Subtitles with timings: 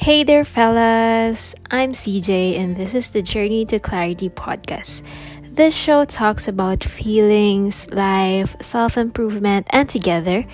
[0.00, 1.54] Hey there, fellas!
[1.70, 5.04] I'm CJ, and this is the Journey to Clarity podcast.
[5.44, 10.46] This show talks about feelings, life, self improvement, and together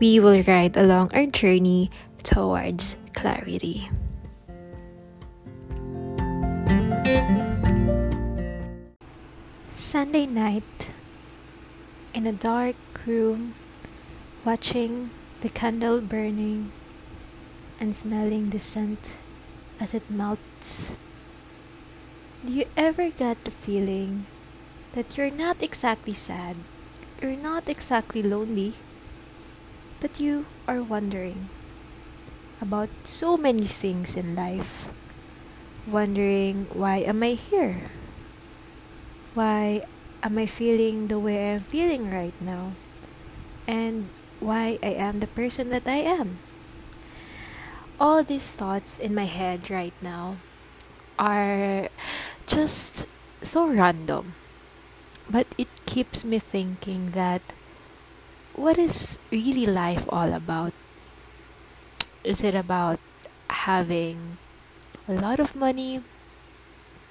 [0.00, 1.90] we will ride along our journey
[2.22, 3.90] towards clarity.
[9.74, 10.88] Sunday night,
[12.14, 13.52] in a dark room,
[14.42, 15.10] watching
[15.42, 16.72] the candle burning
[17.78, 19.16] and smelling the scent
[19.80, 20.96] as it melts.
[22.44, 24.26] Do you ever get the feeling
[24.92, 26.56] that you're not exactly sad,
[27.20, 28.74] you're not exactly lonely,
[30.00, 31.48] but you are wondering
[32.60, 34.86] about so many things in life?
[35.86, 37.90] Wondering, why am I here?
[39.34, 39.84] Why
[40.22, 42.72] am I feeling the way I'm feeling right now?
[43.68, 44.08] And
[44.40, 46.38] why I am the person that I am?
[47.98, 50.36] All these thoughts in my head right now
[51.18, 51.88] are
[52.46, 53.08] just
[53.42, 54.34] so random.
[55.28, 57.42] But it keeps me thinking that
[58.54, 60.72] what is really life all about?
[62.24, 62.98] Is it about
[63.48, 64.38] having
[65.08, 66.02] a lot of money?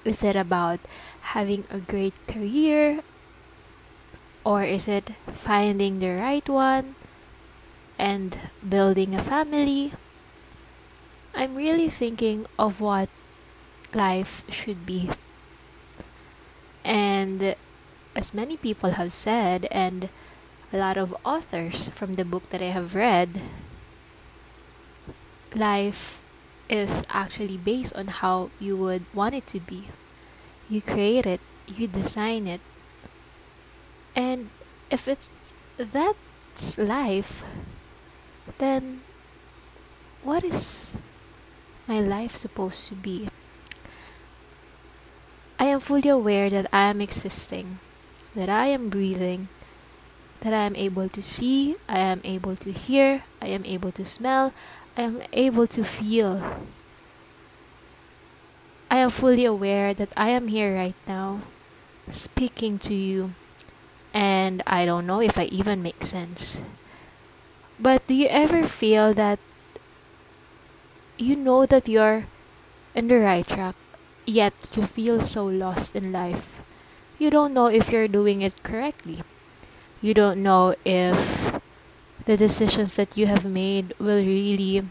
[0.04, 0.80] Is it about
[1.34, 3.00] having a great career?
[4.44, 6.94] Or is it finding the right one
[7.98, 9.92] and building a family?
[11.36, 13.10] I'm really thinking of what
[13.92, 15.10] life should be.
[16.82, 17.54] And
[18.16, 20.08] as many people have said, and
[20.72, 23.42] a lot of authors from the book that I have read,
[25.54, 26.22] life
[26.70, 29.88] is actually based on how you would want it to be.
[30.70, 32.62] You create it, you design it.
[34.16, 34.48] And
[34.90, 35.28] if it's
[35.76, 37.44] that's life,
[38.56, 39.02] then
[40.24, 40.96] what is
[41.86, 43.28] my life supposed to be?
[45.58, 47.78] I am fully aware that I am existing,
[48.34, 49.48] that I am breathing,
[50.40, 54.04] that I am able to see, I am able to hear, I am able to
[54.04, 54.52] smell,
[54.96, 56.60] I am able to feel.
[58.90, 61.40] I am fully aware that I am here right now,
[62.10, 63.34] speaking to you,
[64.12, 66.60] and I don't know if I even make sense.
[67.80, 69.38] But do you ever feel that
[71.18, 72.26] you know that you're
[72.94, 73.74] in the right track,
[74.26, 76.60] yet you feel so lost in life.
[77.18, 79.22] You don't know if you're doing it correctly.
[80.02, 81.58] You don't know if
[82.26, 84.82] the decisions that you have made will really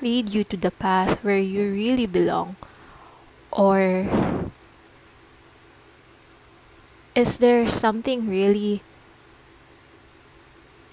[0.00, 2.56] lead you to the path where you really belong.
[3.50, 4.08] Or
[7.14, 8.82] is there something really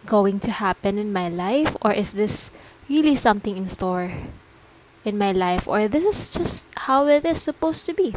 [0.06, 1.75] going to happen in my life?
[1.81, 2.52] Or is this
[2.90, 4.12] really something in store?
[5.09, 8.14] In my life or this is just how it is supposed to be.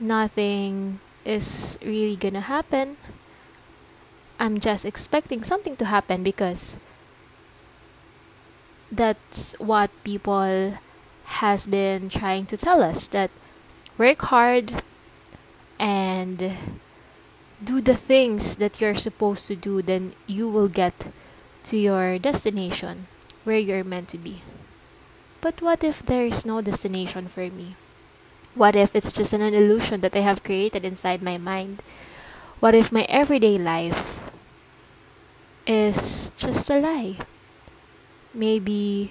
[0.00, 2.96] Nothing is really gonna happen.
[4.40, 6.80] I'm just expecting something to happen because
[8.90, 10.78] that's what people
[11.38, 13.30] has been trying to tell us that
[13.96, 14.82] work hard
[15.78, 16.52] and
[17.62, 21.12] do the things that you're supposed to do then you will get
[21.62, 23.06] to your destination
[23.44, 24.42] where you're meant to be.
[25.42, 27.74] But what if there is no destination for me?
[28.54, 31.82] What if it's just an illusion that I have created inside my mind?
[32.60, 34.22] What if my everyday life
[35.66, 37.18] is just a lie?
[38.32, 39.10] Maybe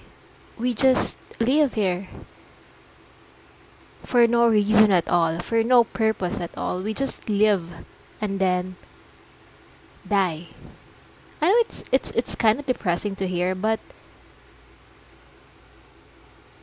[0.56, 2.08] we just live here
[4.02, 6.80] for no reason at all, for no purpose at all.
[6.80, 7.84] We just live
[8.22, 8.76] and then
[10.08, 10.48] die.
[11.42, 13.80] I know it's it's it's kind of depressing to hear, but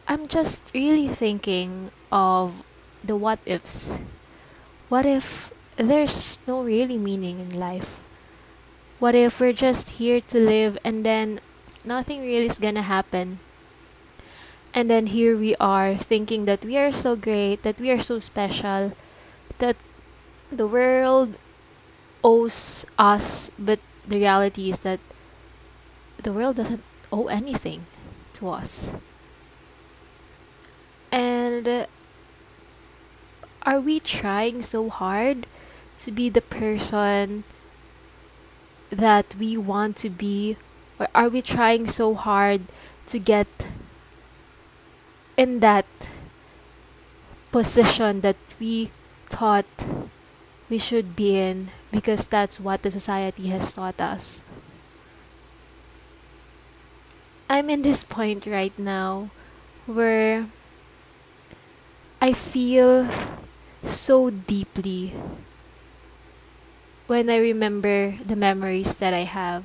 [0.09, 2.63] I'm just really thinking of
[3.03, 3.99] the what ifs.
[4.89, 8.01] What if there's no really meaning in life?
[8.97, 11.39] What if we're just here to live and then
[11.85, 13.37] nothing really is gonna happen?
[14.73, 18.17] And then here we are thinking that we are so great, that we are so
[18.17, 18.93] special,
[19.59, 19.77] that
[20.51, 21.37] the world
[22.23, 23.77] owes us, but
[24.07, 25.01] the reality is that
[26.17, 26.81] the world doesn't
[27.13, 27.85] owe anything
[28.33, 28.95] to us.
[31.11, 31.85] And uh,
[33.63, 35.47] are we trying so hard
[35.99, 37.43] to be the person
[38.89, 40.57] that we want to be?
[40.99, 42.61] Or are we trying so hard
[43.07, 43.47] to get
[45.37, 45.85] in that
[47.51, 48.91] position that we
[49.29, 49.65] thought
[50.69, 54.43] we should be in because that's what the society has taught us?
[57.49, 59.31] I'm in this point right now
[59.87, 60.45] where
[62.21, 63.07] I feel
[63.81, 65.15] so deeply
[67.07, 69.63] when I remember the memories that I have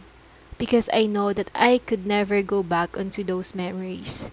[0.56, 4.30] because I know that I could never go back onto those memories.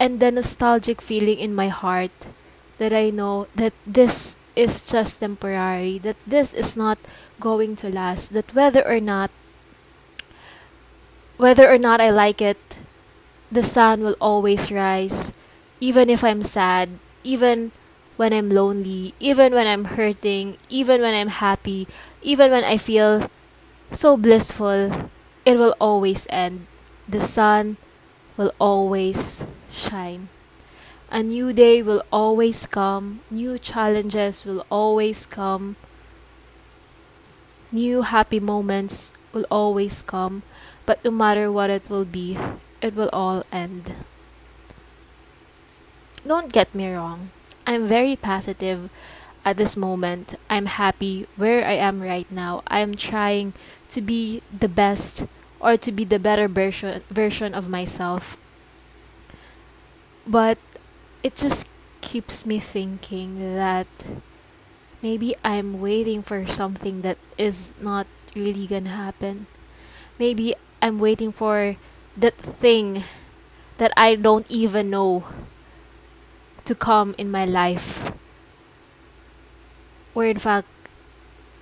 [0.00, 2.32] And the nostalgic feeling in my heart
[2.78, 6.96] that I know that this is just temporary, that this is not
[7.38, 9.30] going to last, that whether or not
[11.36, 12.56] whether or not I like it,
[13.52, 15.34] the sun will always rise,
[15.78, 17.72] even if I'm sad, even
[18.16, 21.88] when I'm lonely, even when I'm hurting, even when I'm happy,
[22.22, 23.30] even when I feel
[23.92, 25.10] so blissful,
[25.44, 26.66] it will always end.
[27.08, 27.76] The sun
[28.36, 30.28] will always shine.
[31.10, 35.76] A new day will always come, new challenges will always come,
[37.72, 40.42] new happy moments will always come,
[40.86, 42.38] but no matter what it will be,
[42.80, 43.94] it will all end.
[46.26, 47.30] Don't get me wrong,
[47.66, 48.90] I'm very positive
[49.44, 50.36] at this moment.
[50.50, 52.62] I'm happy where I am right now.
[52.66, 53.54] I'm trying
[53.90, 55.24] to be the best
[55.60, 58.36] or to be the better version version of myself.
[60.26, 60.58] But
[61.22, 61.68] it just
[62.00, 63.88] keeps me thinking that
[65.02, 68.06] maybe I'm waiting for something that is not
[68.36, 69.46] really gonna happen.
[70.18, 71.76] Maybe I'm waiting for
[72.16, 73.04] that thing
[73.78, 75.24] that I don't even know
[76.64, 78.12] to come in my life.
[80.12, 80.68] where in fact,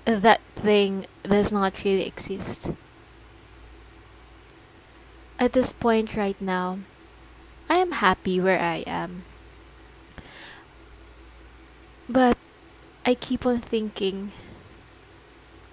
[0.05, 2.73] that thing does not really exist.
[5.39, 6.81] At this point right now,
[7.69, 9.25] I am happy where I am.
[12.09, 12.37] But
[13.05, 14.33] I keep on thinking,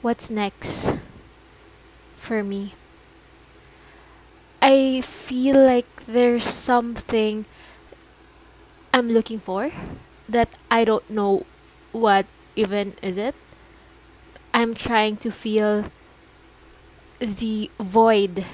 [0.01, 0.95] what's next
[2.18, 2.74] for me?
[4.62, 7.45] I feel like there's something
[8.95, 9.71] I'm looking for
[10.30, 11.45] that I don't know
[11.92, 13.36] what even is it.
[14.53, 15.92] I'm trying to feel
[17.19, 18.45] the void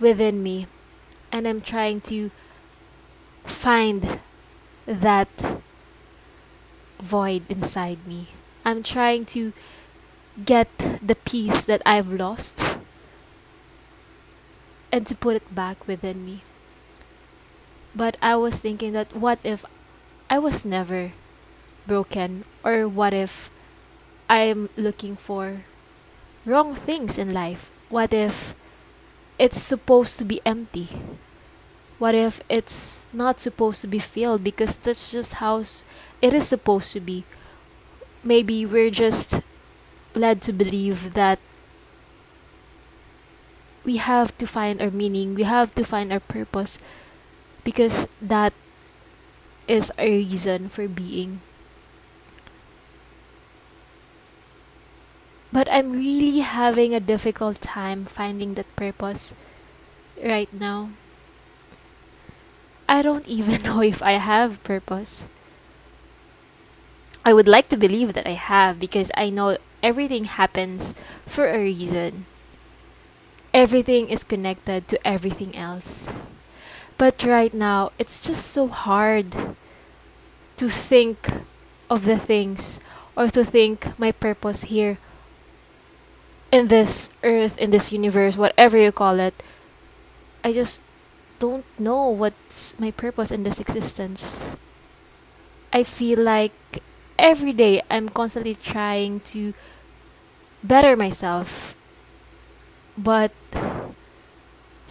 [0.00, 0.66] within me
[1.30, 2.32] and I'm trying to
[3.44, 4.18] find
[4.84, 5.28] that
[6.98, 8.26] void inside me.
[8.64, 9.52] I'm trying to
[10.44, 12.78] get the peace that I've lost
[14.90, 16.42] and to put it back within me.
[17.94, 19.64] But I was thinking that what if
[20.28, 21.12] I was never
[21.86, 23.50] broken or what if
[24.28, 25.64] I'm looking for
[26.46, 27.72] wrong things in life?
[27.88, 28.54] What if
[29.38, 30.88] it's supposed to be empty?
[31.98, 35.64] What if it's not supposed to be filled because that's just how
[36.22, 37.24] it is supposed to be?
[38.22, 39.42] Maybe we're just
[40.14, 41.38] led to believe that
[43.84, 46.78] we have to find our meaning, we have to find our purpose
[47.64, 48.52] because that
[49.68, 51.40] is a reason for being.
[55.52, 59.34] But I'm really having a difficult time finding that purpose
[60.22, 60.90] right now.
[62.88, 65.28] I don't even know if I have purpose.
[67.24, 70.94] I would like to believe that I have because I know everything happens
[71.26, 72.26] for a reason.
[73.54, 76.10] Everything is connected to everything else.
[77.00, 79.32] But right now, it's just so hard
[80.58, 81.32] to think
[81.88, 82.78] of the things
[83.16, 84.98] or to think my purpose here
[86.52, 89.32] in this earth, in this universe, whatever you call it,
[90.44, 90.82] I just
[91.38, 94.44] don't know what's my purpose in this existence.
[95.72, 96.82] I feel like
[97.18, 99.54] every day I'm constantly trying to
[100.62, 101.74] better myself.
[102.98, 103.32] But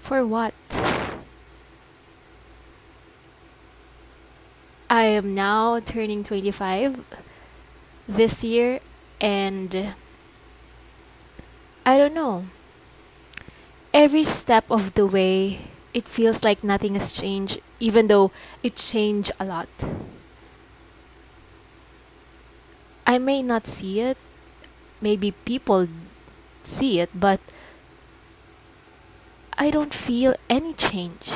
[0.01, 0.55] for what?
[4.89, 7.05] I am now turning 25
[8.07, 8.79] this year
[9.21, 9.93] and
[11.85, 12.45] I don't know.
[13.93, 15.59] Every step of the way,
[15.93, 18.31] it feels like nothing has changed, even though
[18.63, 19.69] it changed a lot.
[23.05, 24.17] I may not see it,
[25.01, 25.87] maybe people
[26.63, 27.39] see it, but
[29.55, 31.29] I don't feel any change.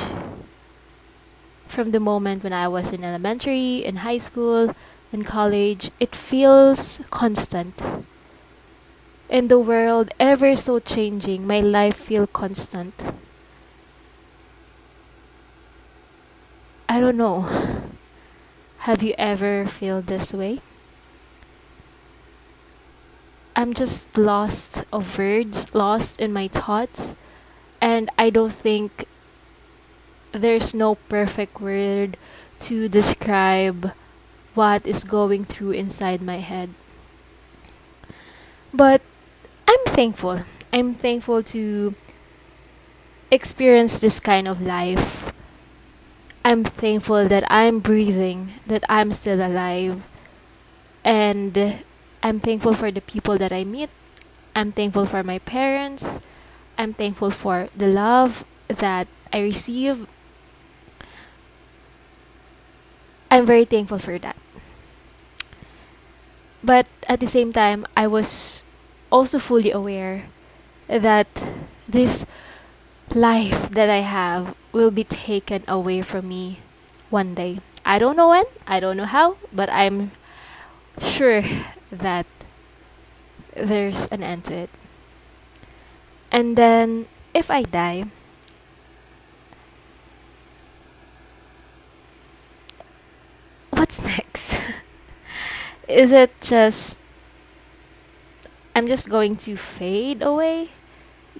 [1.66, 4.74] From the moment when I was in elementary, in high school,
[5.12, 7.80] in college, it feels constant
[9.28, 12.94] in the world ever so changing, my life feel constant.
[16.88, 17.42] I don't know.
[18.86, 20.60] Have you ever feel this way?
[23.56, 27.14] I'm just lost of words, lost in my thoughts,
[27.80, 29.06] and I don't think
[30.38, 32.16] there's no perfect word
[32.60, 33.92] to describe
[34.54, 36.70] what is going through inside my head.
[38.72, 39.02] But
[39.68, 40.42] I'm thankful.
[40.72, 41.94] I'm thankful to
[43.30, 45.32] experience this kind of life.
[46.44, 50.02] I'm thankful that I'm breathing, that I'm still alive.
[51.04, 51.84] And
[52.22, 53.90] I'm thankful for the people that I meet.
[54.54, 56.20] I'm thankful for my parents.
[56.78, 60.06] I'm thankful for the love that I receive.
[63.34, 64.36] I'm very thankful for that.
[66.62, 68.62] But at the same time, I was
[69.10, 70.30] also fully aware
[70.86, 71.26] that
[71.88, 72.26] this
[73.10, 76.60] life that I have will be taken away from me
[77.10, 77.58] one day.
[77.84, 80.12] I don't know when, I don't know how, but I'm
[81.02, 81.42] sure
[81.90, 82.26] that
[83.56, 84.70] there's an end to it.
[86.30, 88.06] And then, if I die,
[93.94, 94.58] what's next?
[95.88, 96.98] Is it just
[98.74, 100.70] I'm just going to fade away?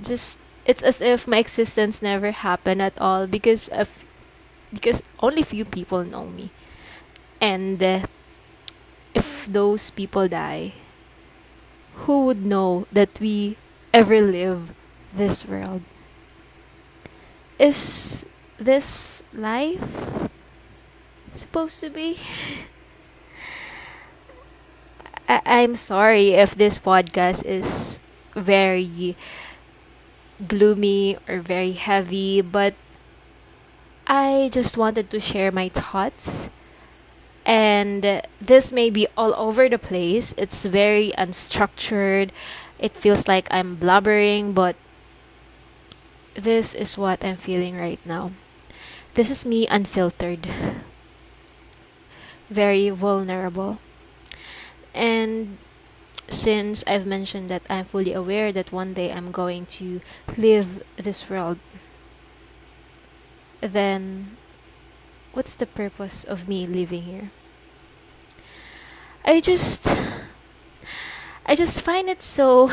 [0.00, 4.04] Just it's as if my existence never happened at all because of
[4.73, 6.50] because only few people know me.
[7.40, 8.06] And uh,
[9.14, 10.73] if those people die,
[12.06, 13.56] who would know that we
[13.92, 14.73] ever live
[15.14, 15.82] this world?
[17.58, 18.26] Is
[18.58, 20.30] this life
[21.35, 22.19] supposed to be?
[25.29, 28.00] I- I'm sorry if this podcast is
[28.35, 29.17] very
[30.47, 32.75] gloomy or very heavy, but
[34.07, 36.49] I just wanted to share my thoughts.
[37.47, 40.35] And this may be all over the place.
[40.38, 42.31] It's very unstructured.
[42.79, 44.76] It feels like I'm blubbering, but
[46.35, 48.33] this is what I'm feeling right now.
[49.14, 50.49] This is me unfiltered,
[52.50, 53.78] very vulnerable.
[54.94, 55.58] And
[56.28, 60.00] since I've mentioned that I'm fully aware that one day I'm going to
[60.36, 61.58] leave this world,
[63.60, 64.36] then
[65.32, 67.30] what's the purpose of me living here?
[69.24, 69.88] I just
[71.46, 72.70] I just find it so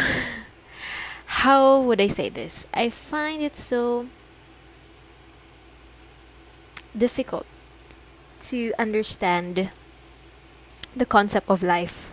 [1.41, 2.67] how would I say this?
[2.73, 4.07] I find it so
[6.95, 7.45] difficult
[8.41, 9.71] to understand
[10.95, 12.11] the concept of life.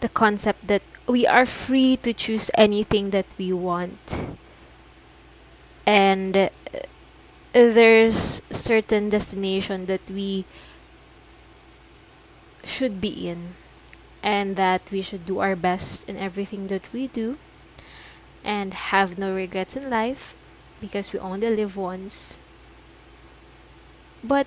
[0.00, 3.98] The concept that we are free to choose anything that we want.
[5.86, 6.48] And uh,
[7.52, 10.44] there's certain destination that we
[12.64, 13.54] should be in
[14.22, 17.38] and that we should do our best in everything that we do
[18.44, 20.34] and have no regrets in life
[20.80, 22.38] because we only live once.
[24.22, 24.46] But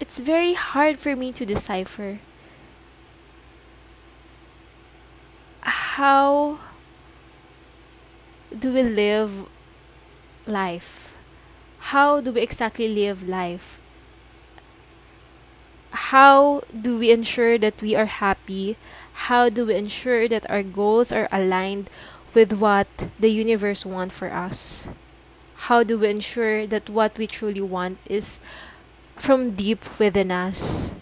[0.00, 2.18] it's very hard for me to decipher
[5.64, 6.58] how
[8.50, 9.46] do we live
[10.46, 11.14] life?
[11.94, 13.80] How do we exactly live life?
[15.90, 18.76] How do we ensure that we are happy?
[19.30, 21.88] How do we ensure that our goals are aligned
[22.34, 22.88] with what
[23.20, 24.88] the universe wants for us?
[25.70, 28.40] How do we ensure that what we truly want is
[29.16, 30.92] from deep within us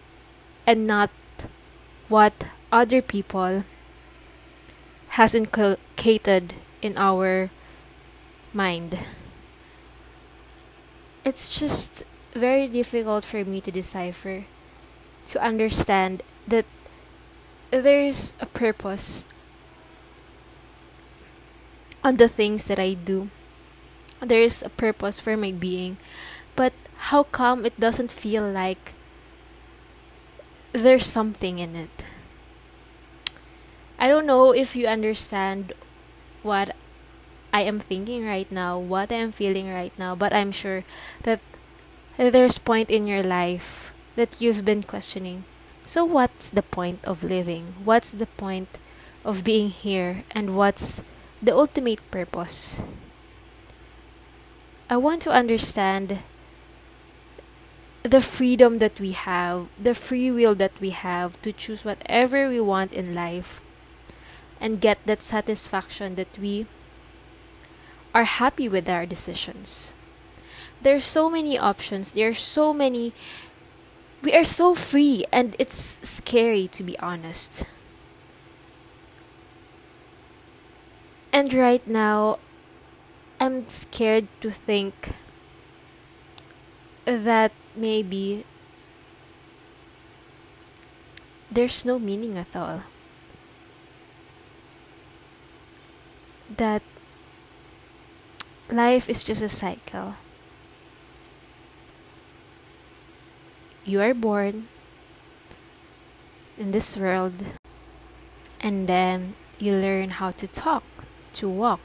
[0.66, 1.10] and not
[2.08, 3.64] what other people
[5.16, 7.50] has inculcated in our
[8.52, 8.98] mind.
[11.24, 12.04] It's just
[12.34, 14.44] very difficult for me to decipher,
[15.26, 16.64] to understand that
[17.70, 19.24] there's a purpose
[22.04, 23.30] on the things that I do.
[24.20, 25.96] There's a purpose for my being.
[27.10, 28.94] How come it doesn't feel like
[30.72, 32.04] there's something in it?
[33.98, 35.74] I don't know if you understand
[36.42, 36.74] what
[37.52, 40.84] I am thinking right now, what I am feeling right now, but I'm sure
[41.22, 41.40] that
[42.16, 45.44] there's point in your life that you've been questioning.
[45.84, 47.74] So what's the point of living?
[47.84, 48.78] What's the point
[49.24, 51.02] of being here and what's
[51.42, 52.80] the ultimate purpose?
[54.88, 56.22] I want to understand
[58.02, 62.60] the freedom that we have, the free will that we have to choose whatever we
[62.60, 63.60] want in life
[64.60, 66.66] and get that satisfaction that we
[68.14, 69.92] are happy with our decisions.
[70.82, 73.12] There are so many options, there are so many.
[74.22, 77.64] We are so free, and it's scary to be honest.
[81.32, 82.38] And right now,
[83.40, 85.14] I'm scared to think
[87.04, 88.44] that maybe
[91.50, 92.82] there's no meaning at all.
[96.56, 96.82] That
[98.70, 100.14] life is just a cycle.
[103.84, 104.68] You are born
[106.56, 107.34] in this world,
[108.60, 110.84] and then you learn how to talk,
[111.34, 111.80] to walk,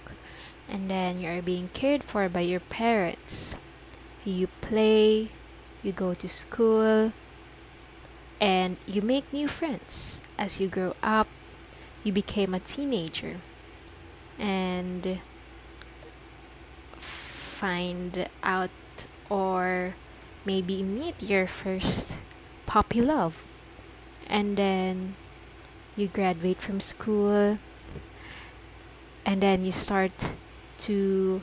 [0.70, 3.56] and then you are being cared for by your parents.
[4.28, 5.30] You play,
[5.82, 7.14] you go to school,
[8.42, 10.22] and you make new friends.
[10.38, 11.30] As you grow up,
[12.04, 13.38] you became a teenager
[14.38, 15.22] and
[16.98, 18.70] find out
[19.30, 19.96] or
[20.44, 22.20] maybe meet your first
[22.66, 23.46] puppy love.
[24.28, 25.16] And then
[25.96, 27.60] you graduate from school
[29.26, 30.32] and then you start
[30.80, 31.42] to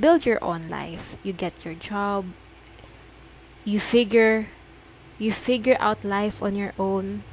[0.00, 1.16] build your own life.
[1.22, 2.26] You get your job.
[3.64, 4.48] You figure
[5.18, 7.24] you figure out life on your own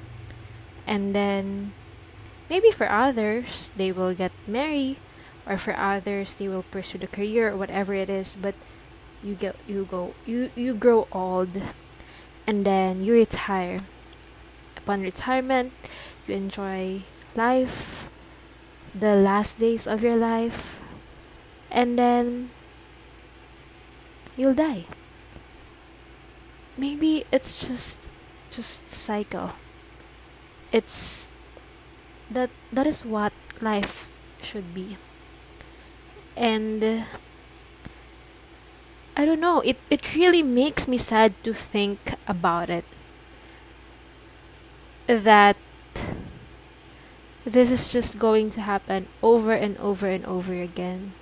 [0.88, 1.72] and then
[2.50, 4.98] maybe for others they will get married
[5.46, 8.56] or for others they will pursue the career or whatever it is but
[9.24, 11.62] you get you go you you grow old
[12.48, 13.82] and then you retire
[14.76, 15.72] upon retirement
[16.28, 17.02] you enjoy
[17.36, 18.10] life
[18.94, 20.80] the last days of your life
[21.70, 22.50] and then
[24.36, 24.86] you'll die.
[26.78, 28.10] Maybe it's just
[28.50, 29.52] just cycle.
[30.72, 31.28] It's
[32.30, 34.10] that that is what life
[34.42, 34.98] should be.
[36.36, 37.06] And
[39.18, 42.86] i don't know it it really makes me sad to think about it.
[45.08, 45.56] That
[47.46, 51.14] this is just going to happen over and over and over again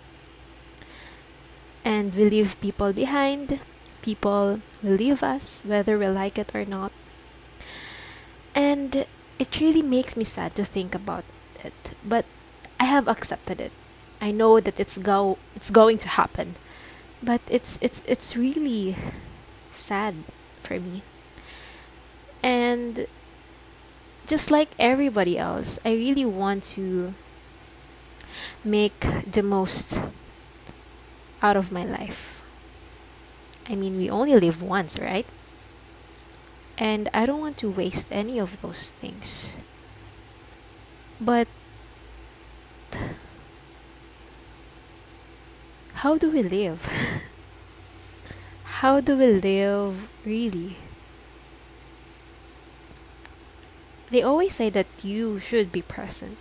[1.84, 3.60] and we leave people behind
[4.04, 6.92] people will leave us, whether we like it or not.
[8.54, 9.08] And
[9.40, 11.24] it really makes me sad to think about
[11.64, 11.74] it.
[12.06, 12.26] But
[12.80, 13.72] I have accepted it.
[14.22, 16.56] I know that it's go it's going to happen.
[17.24, 18.96] But it's it's it's really
[19.72, 20.14] sad
[20.62, 21.02] for me.
[22.44, 23.08] And
[24.28, 27.16] just like everybody else, I really want to
[28.64, 30.04] make the most
[31.44, 32.44] out of my life.
[33.68, 35.28] I mean, we only live once, right?
[36.78, 39.56] And I don't want to waste any of those things.
[41.20, 41.48] But
[45.96, 46.90] how do we live?
[48.84, 50.78] how do we live really?
[54.10, 56.38] They always say that you should be present.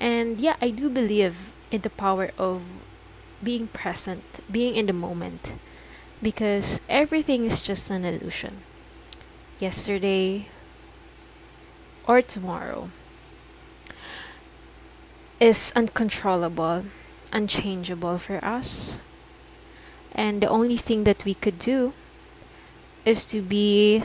[0.00, 2.62] And yeah, I do believe in the power of
[3.42, 5.52] being present, being in the moment
[6.22, 8.62] because everything is just an illusion.
[9.58, 10.48] Yesterday
[12.06, 12.90] or tomorrow
[15.40, 16.84] is uncontrollable,
[17.32, 18.98] unchangeable for us.
[20.12, 21.92] And the only thing that we could do
[23.04, 24.02] is to be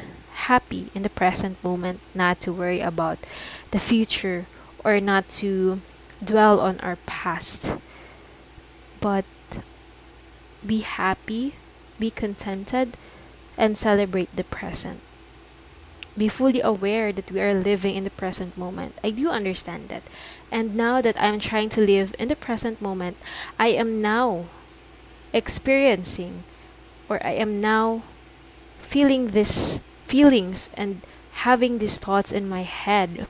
[0.47, 3.19] happy in the present moment, not to worry about
[3.71, 4.47] the future
[4.83, 5.81] or not to
[6.23, 7.75] dwell on our past,
[9.01, 9.25] but
[10.65, 11.55] be happy
[12.01, 12.97] be contented,
[13.55, 14.99] and celebrate the present.
[16.17, 18.97] Be fully aware that we are living in the present moment.
[19.01, 20.03] I do understand that.
[20.51, 23.15] And now that I'm trying to live in the present moment,
[23.57, 24.49] I am now
[25.31, 26.43] experiencing
[27.07, 28.03] or I am now
[28.79, 30.99] feeling these feelings and
[31.47, 33.27] having these thoughts in my head.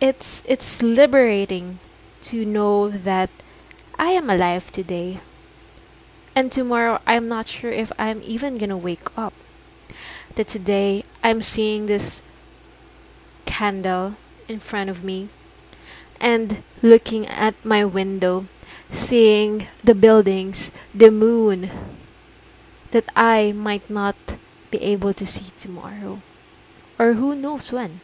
[0.00, 1.80] It's it's liberating
[2.22, 3.30] to know that
[3.98, 5.20] I am alive today.
[6.34, 9.34] And tomorrow, I'm not sure if I'm even gonna wake up.
[10.36, 12.22] That today, I'm seeing this
[13.44, 15.28] candle in front of me
[16.20, 18.46] and looking at my window,
[18.90, 21.70] seeing the buildings, the moon
[22.90, 24.16] that I might not
[24.70, 26.22] be able to see tomorrow.
[26.98, 28.00] Or who knows when.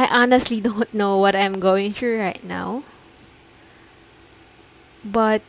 [0.00, 2.84] I honestly don't know what I'm going through right now.
[5.04, 5.44] But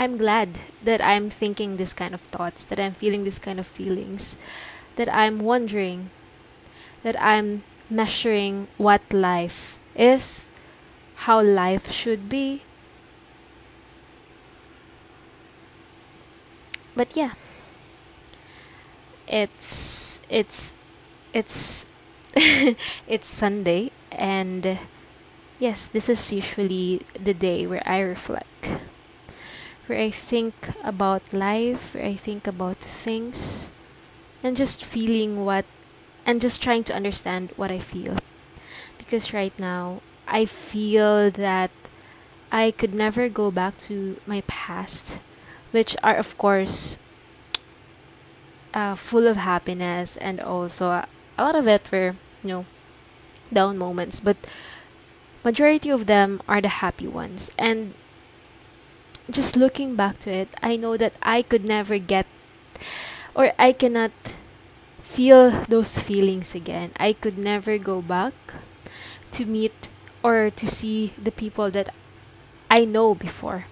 [0.00, 3.66] I'm glad that I'm thinking this kind of thoughts, that I'm feeling this kind of
[3.66, 4.36] feelings,
[4.96, 6.10] that I'm wondering,
[7.04, 10.50] that I'm measuring what life is,
[11.30, 12.62] how life should be.
[16.96, 17.34] But yeah.
[19.28, 20.74] It's it's
[21.32, 21.86] it's
[23.06, 24.78] it's Sunday and
[25.58, 28.68] yes, this is usually the day where I reflect,
[29.86, 33.72] where I think about life, where I think about things,
[34.42, 35.64] and just feeling what,
[36.26, 38.18] and just trying to understand what I feel.
[38.98, 41.70] Because right now, I feel that
[42.52, 45.20] I could never go back to my past,
[45.70, 46.98] which are, of course,
[48.74, 52.14] uh, full of happiness and also a lot of it were,
[52.46, 52.64] you know,
[53.52, 54.20] down moments.
[54.20, 54.36] But
[55.44, 57.50] majority of them are the happy ones.
[57.58, 57.94] And
[59.30, 62.26] just looking back to it i know that i could never get
[63.34, 64.12] or i cannot
[65.16, 66.90] feel those feelings again.
[66.98, 68.34] I could never go back
[69.30, 69.88] to meet
[70.22, 71.94] or to see the people that
[72.70, 73.64] i know before.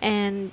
[0.00, 0.52] And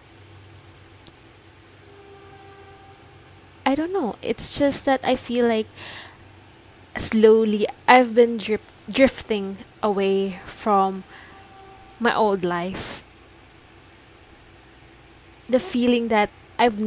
[3.65, 4.15] i don't know.
[4.21, 5.67] It's just that i feel like
[6.97, 11.03] slowly i've been drip- drifting away from
[11.99, 13.03] my old life.
[15.49, 16.29] The feeling that
[16.59, 16.77] I've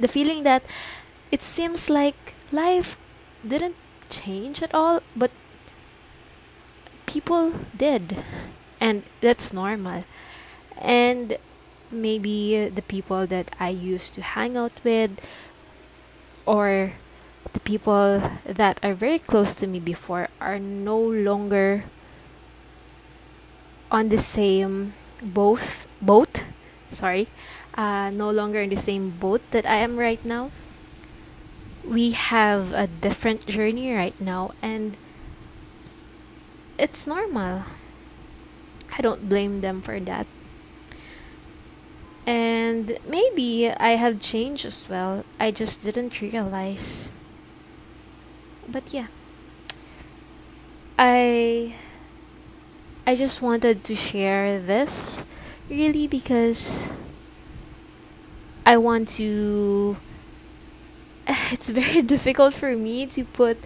[0.00, 0.64] the feeling that
[1.30, 2.98] it seems like life
[3.46, 3.76] didn't
[4.08, 5.30] change at all, but
[7.06, 8.24] people did.
[8.80, 10.04] And that's normal.
[10.78, 11.36] And
[11.90, 15.20] maybe the people that I used to hang out with
[16.46, 16.94] or
[17.52, 21.84] the people that are very close to me before are no longer
[23.90, 26.44] on the same both boat
[26.90, 27.28] sorry
[27.74, 30.50] uh, no longer in the same boat that i am right now.
[31.84, 34.96] We have a different journey right now and
[36.78, 37.64] it's normal.
[38.96, 40.26] I don't blame them for that.
[42.26, 45.24] And maybe i have changed as well.
[45.40, 47.10] I just didn't realize
[48.70, 49.06] but yeah.
[50.98, 51.74] I
[53.06, 55.24] i just wanted to share this
[55.70, 56.88] really because
[58.66, 59.96] i want to
[61.50, 63.56] it's very difficult for me to put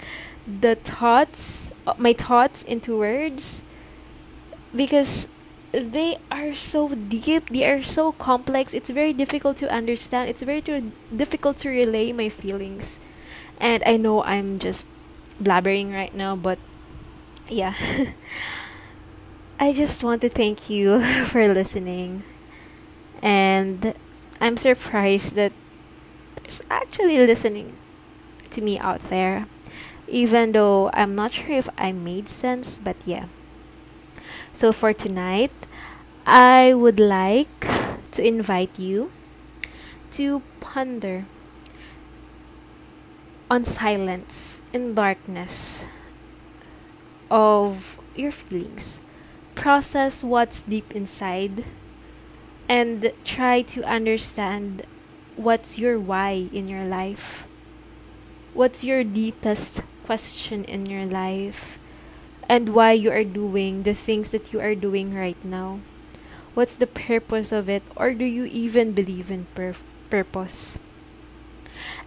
[0.46, 3.62] the thoughts my thoughts into words
[4.74, 5.28] because
[5.72, 8.74] they are so deep they are so complex.
[8.74, 10.30] It's very difficult to understand.
[10.30, 13.00] It's very difficult to relay my feelings.
[13.58, 14.88] And i know i'm just
[15.42, 16.58] blabbering right now, but
[17.48, 17.74] yeah.
[19.60, 22.22] I just want to thank you for listening.
[23.22, 23.94] And
[24.40, 25.52] I'm surprised that
[26.36, 27.76] there's actually listening
[28.50, 29.46] to me out there.
[30.06, 33.26] Even though I'm not sure if I made sense, but yeah.
[34.52, 35.52] So for tonight,
[36.26, 37.66] I would like
[38.12, 39.10] to invite you
[40.12, 41.24] to ponder
[43.50, 45.88] on silence in darkness
[47.30, 49.00] of your feelings.
[49.54, 51.64] Process what's deep inside
[52.68, 54.82] and try to understand
[55.36, 57.44] what's your why in your life.
[58.54, 61.78] What's your deepest question in your life
[62.48, 65.80] and why you are doing the things that you are doing right now.
[66.52, 69.74] What's the purpose of it or do you even believe in pur-
[70.10, 70.78] purpose?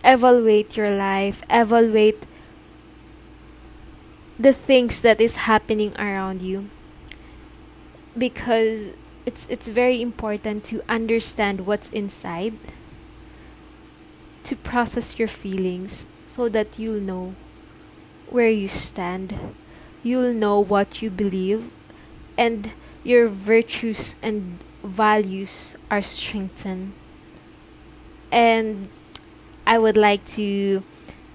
[0.03, 2.23] Evaluate your life, evaluate
[4.39, 6.69] the things that is happening around you.
[8.17, 8.93] Because
[9.25, 12.53] it's it's very important to understand what's inside
[14.43, 17.35] to process your feelings so that you'll know
[18.29, 19.35] where you stand.
[20.03, 21.69] You'll know what you believe
[22.37, 22.71] and
[23.03, 26.93] your virtues and values are strengthened.
[28.31, 28.89] And
[29.67, 30.81] I would like to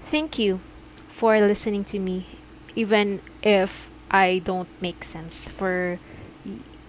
[0.01, 0.59] thank you
[1.07, 2.25] for listening to me,
[2.75, 5.99] even if I don't make sense for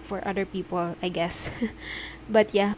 [0.01, 1.51] for other people, I guess.
[2.29, 2.73] but yeah,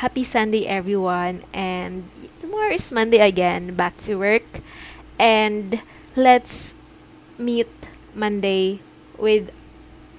[0.00, 2.08] happy Sunday, everyone, and
[2.40, 4.64] tomorrow is Monday again, back to work,
[5.20, 5.82] and
[6.16, 6.74] let's
[7.36, 7.68] meet
[8.14, 8.80] Monday
[9.20, 9.52] with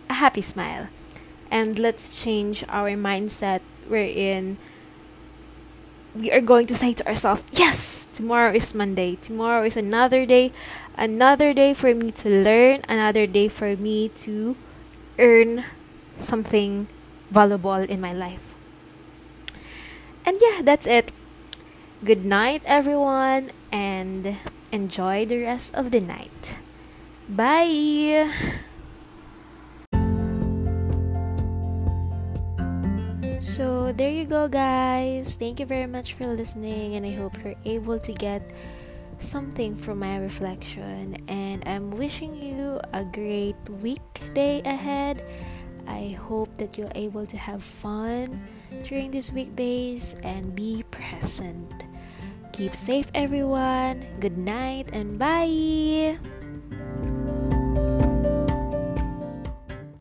[0.09, 0.93] a happy smile,
[1.49, 3.65] and let's change our mindset.
[3.89, 4.61] Wherein
[6.15, 9.15] we are going to say to ourselves, yes, tomorrow is Monday.
[9.21, 10.51] Tomorrow is another day,
[10.97, 14.55] another day for me to learn, another day for me to
[15.17, 15.65] earn
[16.17, 16.87] something
[17.29, 18.55] valuable in my life.
[20.25, 21.11] And yeah, that's it.
[22.03, 24.37] Good night, everyone, and
[24.71, 26.55] enjoy the rest of the night.
[27.27, 28.31] Bye.
[33.39, 35.35] So, there you go, guys.
[35.39, 38.43] Thank you very much for listening, and I hope you're able to get
[39.19, 41.15] something from my reflection.
[41.27, 45.23] And I'm wishing you a great weekday ahead.
[45.87, 48.43] I hope that you're able to have fun
[48.83, 51.71] during these weekdays and be present.
[52.51, 54.03] Keep safe, everyone.
[54.19, 56.19] Good night and bye.